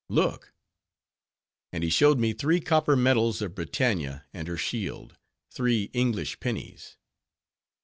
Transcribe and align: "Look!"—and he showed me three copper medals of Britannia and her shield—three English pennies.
"Look!"—and 0.09 1.83
he 1.83 1.91
showed 1.91 2.17
me 2.17 2.33
three 2.33 2.59
copper 2.59 2.95
medals 2.95 3.39
of 3.39 3.53
Britannia 3.53 4.25
and 4.33 4.47
her 4.47 4.57
shield—three 4.57 5.91
English 5.93 6.39
pennies. 6.39 6.97